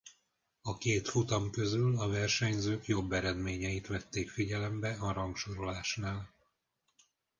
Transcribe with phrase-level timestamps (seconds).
[0.61, 6.33] A két futam közül a versenyzők jobb eredményeit vették figyelembe a rangsorolásnál.